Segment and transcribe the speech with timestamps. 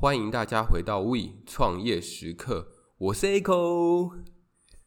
[0.00, 4.10] 欢迎大家回到 We 创业时刻，我是 Echo。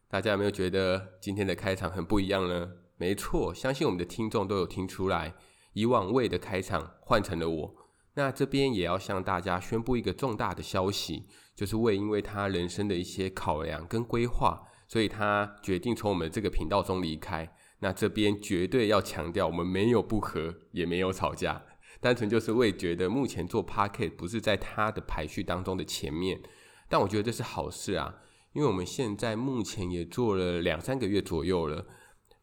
[0.09, 2.71] 大家有没有觉得今天的开场很不一样呢？
[2.97, 5.36] 没错，相信我们的听众都有听出来，
[5.73, 7.75] 以往 We 的开场换成了我。
[8.15, 17.56] 那这边也要向大家宣布一个重大的消息，就是 We 因为他人生的一些考量跟规划，所以他决定从我们这个频道中离开。
[17.82, 21.61] 那这边绝对要强调，我们没有不和，也没有吵架。
[22.00, 26.42] 单纯就是为觉得目前做 Podcast 不是在他的排序当中的前面，
[26.89, 28.15] 但我觉得这是好事啊，
[28.54, 31.86] 因为我们现在目前也做了两三个月左右了，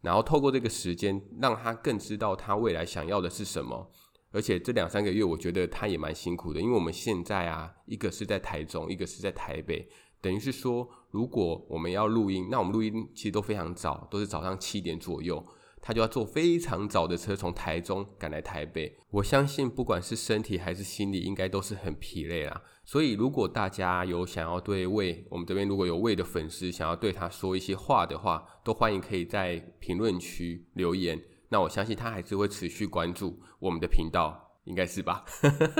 [0.01, 3.91] 然后透过这个时间，让他更知道他未来想要的是什么。
[4.33, 9.89] 而且这两三个月，我觉得他也蛮辛苦的，因为我们现在啊，一个是在台中，一个是在台北，
[10.21, 15.45] 等于是说，如果我们要录音，那我们录音其实都非常早，都是早上七点左右。
[15.83, 22.63] 他就要坐非常早的车从台中赶来台北，我相信不管是身体还是心理，应该都是很疲累啦。
[22.85, 31.21] 所以如果大家有想要对魏我们这边如果有魏的粉丝想要对他说一些话的话，都欢迎可以在评论区留言。
[31.49, 35.25] 那我相信他还是会持续关注我们的频道，应该是吧？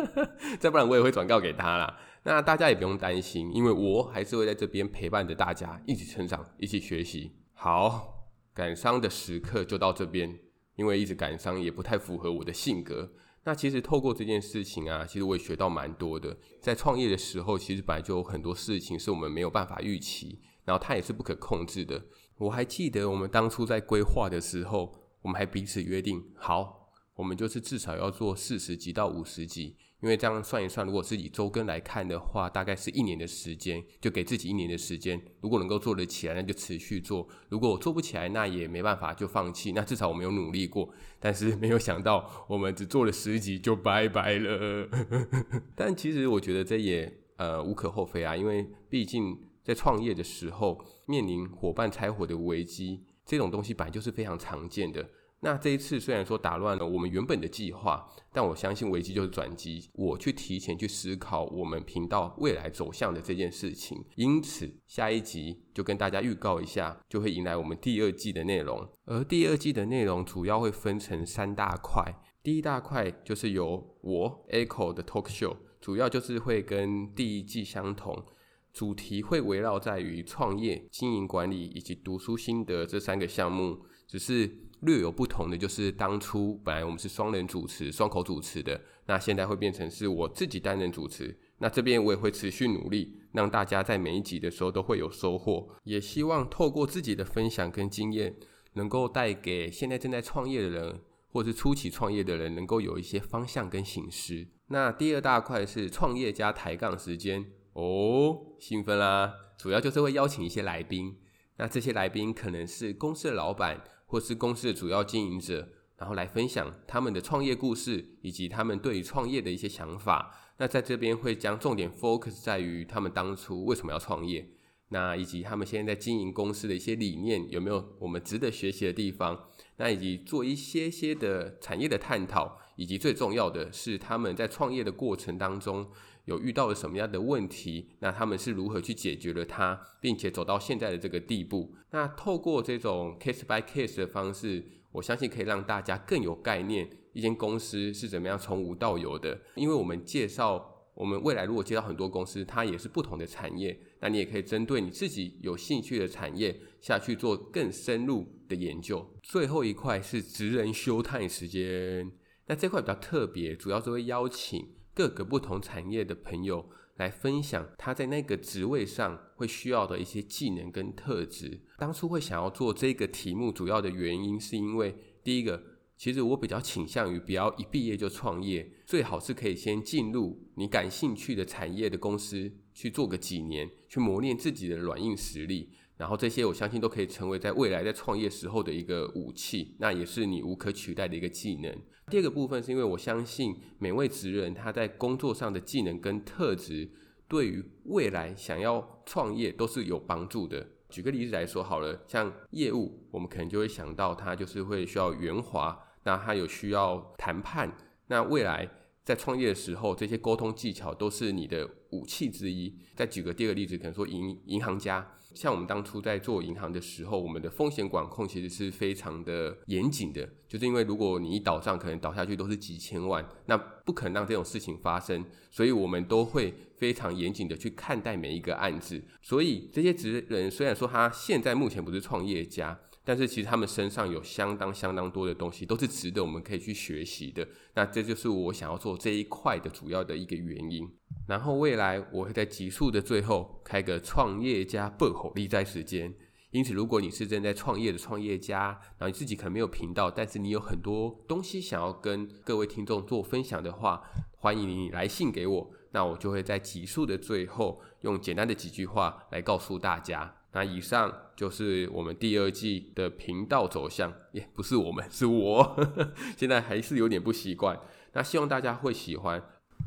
[0.59, 1.99] 再不然我也会转告给他啦。
[2.23, 7.33] 那大家也不用担心，因为我还是会在这边陪伴着大家一起成长，一起学习。
[7.55, 8.20] 好。
[8.55, 10.39] 感伤的时刻就到这边，
[10.77, 13.13] 因为一直感伤也不太符合我的性格。
[13.45, 16.37] 那其实透过这件事情啊，其实我也学到蛮多的。
[16.61, 22.05] 在创业的时候，其实本来就有很多事情是我们没有办法预期，然后它也是不可控制的。
[22.37, 26.80] 我还记得我们当初在规划的时候，我们还彼此约定好，
[27.21, 29.77] 我们就是至少要做四十集到五十集。
[30.01, 35.21] 因为这样算一算，如果自己周更来看的话，大概是一年的时间，就给自己一年的时间。
[35.43, 39.73] 如果能够做得起来，那就持续做；如果我做不起来，那也没办法，就放弃。
[39.73, 40.91] 那至少我们有努力过。
[41.19, 44.89] 但是没有想到，我们只做了十集就拜拜了。
[45.77, 55.07] 但其实我觉得这也呃无可厚非啊，因为毕竟在创业的时候面临伙伴拆伙的危机，这种东西本来就是非常常见的。
[55.43, 59.89] 那这一次虽然说打乱了我们原本的计划，但我相信危机就是转机。
[59.95, 68.87] 我去提前去思考我们频道未来走向的这件事情，因此下一集就跟大家预告一下，就会迎来我们第二季的内容。
[69.07, 72.05] 而第二季的内容主要会分成三大块，
[72.43, 78.27] 第一大块就是由我 Echo 的 Talk Show，主要就是会跟第一季相同，
[78.75, 84.69] 主题会围绕在于创业、经营管理以及读书心得这三个项目，只是。
[84.81, 91.39] 略有不同的就是，当初本来我们是双人主持、双口主持的，那现在会变成是我自己单人主持。
[91.59, 95.69] 那这边我也会持续努力，让大家在每一集的时候都会有收获。
[95.85, 98.35] 也希望透过自己的分享跟经验，
[98.73, 104.49] 能够带给现在正在创业的人，或是初期创业的人，能够有一些方向跟形式。
[104.69, 109.35] 那第二大块是创业加抬杠时间哦，兴奋啦！
[109.59, 111.19] 主要就是会邀请一些来宾，
[111.59, 113.85] 那这些来宾可能是公司的老板。
[114.11, 120.35] 或是公司的主要经营者，然后来分享他们的创业故事，以及他们对于创业的一些想法。
[120.59, 124.51] 那在这边会将重点 focus 在于他们当初为什么要创业，
[124.89, 129.49] 那以及他们现在在经营公司的一些理念有没有我们值得学习的地方。
[129.77, 135.87] 那以及做一些些的产业的探讨，以及最重要的是他们在创业的过程当中。
[136.25, 137.91] 有遇到了什么样的问题？
[137.99, 141.75] 那他们是如何去解决了它，并且走到现在的这个地步？
[141.91, 149.39] 那透过这种 case by case 的方式，我相信可以让大家更有概念，一间公司是怎么样从无到有的。
[149.57, 159.05] 因为我们介绍，我们未来如果接到很多公司，它也是不同的产业，那你也可以针对你自己有兴趣的产业下去做更深入的研究。
[159.23, 162.13] 最后一块是职人休探时间，
[162.51, 164.71] 那这块比较特别，主要是会邀请。
[164.93, 171.61] 各个不同产业的朋友来分享他在那个职位上会需要的一些技能跟特质。
[171.79, 175.63] 当初会想要做这个题目，主要的原因是因为第一个，
[175.97, 185.71] 其实我比较倾向于不要一毕业就创业，最好是可以先进入你感兴趣的产业的公司去做个几年，去磨练自己的软硬实力。
[186.01, 191.71] 然后这些我相信都可以成为在未来在创业时候的一个武器，那也是你无可取代的一个技能。
[192.09, 196.89] 第二个部分是因为我相信每位职人他在工作上的技能跟特质，
[197.29, 200.67] 对于未来想要创业都是有帮助的。
[200.89, 207.77] 举个例子来说好了，像业务，我们可能就会想到他就是会需要圆滑，那他有需要谈判，
[208.07, 208.67] 那未来。
[209.03, 212.73] 在创业的时候，这些沟通技巧都是你的武器之一。
[212.95, 215.05] 再举个第二个例子，可能说银银行家，
[215.35, 229.03] 像我们当初在做银行的时候，我们的风险管控其实是非常的严谨的，就是因为如果你一倒账，可能倒下去都是几千万，那不可能让这种事情发生，所以我们都会非常严谨的去看待每一个案子。
[229.23, 232.79] 所以这些职人虽然说他现在目前不是创业家。
[233.03, 237.49] 但是其实他们身上有相当相当多的东西，都是值得我们可以去学习的。
[237.75, 240.87] 那这就是我想要做这一块的主要的一个原因。
[241.27, 246.13] 然后未来我会在集数的最后开个创业家薄荷利在时间。
[246.51, 254.03] 因此，如果你是正在创业的创业家，然后你自己可能没有频道，但是你有很多东西想要跟各位听众做分享的话，
[254.39, 255.71] 欢迎你来信给我。
[255.93, 260.35] 那我就会在集数的最后用简单的几句话来告诉大家。
[260.53, 267.79] 那以上就是我们第二季的频道走向，也不是我们，是我，呵呵，现在还是有点不习惯。
[268.15, 269.41] 那希望大家会喜欢。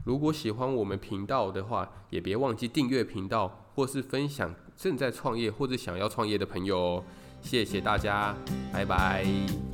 [0.04, 7.04] 如果喜欢我们频道的话，也别忘记订阅频道，或是分享正在创业或者想要创业的朋友哦。
[7.42, 8.36] 谢谢大家，
[8.72, 9.73] 拜拜。